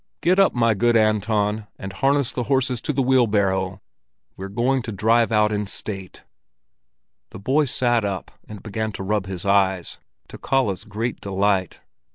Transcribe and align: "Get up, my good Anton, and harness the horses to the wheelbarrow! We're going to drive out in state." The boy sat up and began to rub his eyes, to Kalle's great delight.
"Get 0.21 0.39
up, 0.39 0.55
my 0.55 0.73
good 0.73 0.97
Anton, 0.97 1.67
and 1.77 1.93
harness 1.93 2.31
the 2.31 2.45
horses 2.45 2.81
to 2.81 2.91
the 2.91 3.03
wheelbarrow! 3.03 3.81
We're 4.35 4.49
going 4.49 4.81
to 4.81 4.91
drive 4.91 5.31
out 5.31 5.51
in 5.51 5.67
state." 5.67 6.23
The 7.29 7.37
boy 7.39 7.65
sat 7.65 8.03
up 8.03 8.31
and 8.47 8.63
began 8.63 8.91
to 8.93 9.03
rub 9.03 9.27
his 9.27 9.45
eyes, 9.45 9.99
to 10.29 10.39
Kalle's 10.39 10.85
great 10.85 11.21
delight. 11.21 11.81